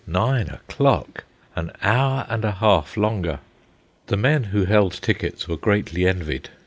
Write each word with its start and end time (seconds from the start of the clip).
Nine 0.07 0.49
o'clock! 0.49 1.25
An 1.55 1.71
hour 1.83 2.25
and 2.27 2.43
a 2.43 2.53
half 2.53 2.97
longer! 2.97 3.37
The 4.07 4.17
men 4.17 4.45
who 4.45 4.65
held 4.65 4.93
tickets 4.93 5.47
were 5.47 5.57
greatly 5.57 6.07
envied. 6.07 6.49